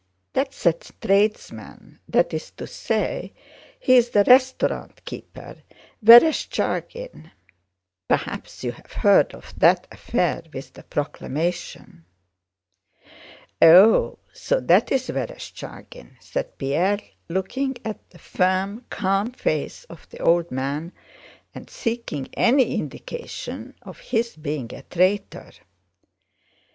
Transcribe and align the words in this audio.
That's 0.33 0.65
a 0.65 0.73
tradesman, 0.73 1.99
that 2.09 2.33
is 2.33 2.49
to 2.57 2.65
say, 2.65 3.35
he's 3.79 4.09
the 4.09 4.23
restaurant 4.23 5.05
keeper, 5.05 5.57
Vereshchágin. 6.03 7.29
Perhaps 8.07 8.63
you 8.63 8.71
have 8.71 8.93
heard 8.93 9.35
of 9.35 9.53
that 9.59 9.85
affair 9.91 10.41
with 10.51 10.73
the 10.73 10.81
proclamation." 10.81 12.05
"Oh, 13.61 14.17
so 14.33 14.59
that 14.61 14.91
is 14.91 15.05
Vereshchágin!" 15.11 16.17
said 16.19 16.57
Pierre, 16.57 16.99
looking 17.29 17.77
at 17.85 18.09
the 18.09 18.17
firm, 18.17 18.83
calm 18.89 19.31
face 19.31 19.83
of 19.83 20.09
the 20.09 20.17
old 20.23 20.49
man 20.49 20.93
and 21.53 21.69
seeking 21.69 22.27
any 22.33 22.73
indication 22.73 23.75
of 23.83 23.99
his 23.99 24.35
being 24.35 24.73
a 24.73 24.81
traitor. 24.81 25.51